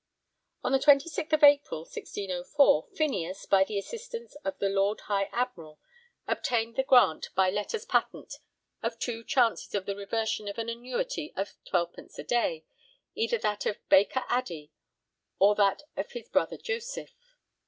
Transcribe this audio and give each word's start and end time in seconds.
On 0.63 0.71
26th 0.73 1.43
April 1.43 1.81
1604 1.81 2.87
Phineas, 2.95 3.45
by 3.45 3.63
the 3.63 3.77
assistance 3.77 4.33
of 4.43 4.57
the 4.57 4.67
Lord 4.67 5.01
High 5.01 5.25
Admiral, 5.31 5.79
obtained 6.27 6.75
the 6.75 6.81
grant 6.81 7.29
by 7.35 7.51
letters 7.51 7.85
patent 7.85 8.39
of 8.81 8.97
two 8.97 9.23
chances 9.23 9.75
of 9.75 9.85
the 9.85 9.95
reversion 9.95 10.47
of 10.47 10.57
an 10.57 10.69
annuity 10.69 11.31
of 11.35 11.53
12_d._ 11.71 12.17
a 12.17 12.23
day, 12.23 12.65
either 13.13 13.37
that 13.37 13.67
of 13.67 13.77
Baker 13.89 14.21
Addey 14.27 14.71
or 15.37 15.53
that 15.53 15.83
of 15.95 16.13
his 16.13 16.29
brother 16.29 16.57
Joseph. 16.57 17.37